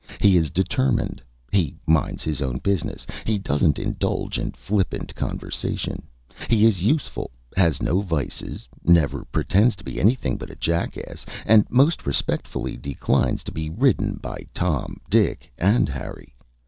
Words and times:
He 0.19 0.35
is 0.35 0.49
determined. 0.49 1.21
He 1.51 1.75
minds 1.85 2.23
his 2.23 2.41
own 2.41 2.57
business. 2.57 3.05
He 3.23 3.37
doesn't 3.37 3.77
indulge 3.77 4.39
in 4.39 4.49
flippant 4.53 5.13
conversation. 5.13 6.07
He 6.49 6.65
is 6.65 6.81
useful. 6.81 7.29
Has 7.55 7.83
no 7.83 8.01
vices, 8.01 8.67
never 8.83 9.25
pretends 9.25 9.75
to 9.75 9.83
be 9.83 9.99
anything 9.99 10.37
but 10.37 10.49
a 10.49 10.55
jackass, 10.55 11.23
and 11.45 11.67
most 11.69 12.07
respectfully 12.07 12.77
declines 12.77 13.43
to 13.43 13.51
be 13.51 13.69
ridden 13.69 14.15
by 14.19 14.47
Tom, 14.55 14.97
Dick, 15.07 15.51
and 15.55 15.87
Harry. 15.87 16.33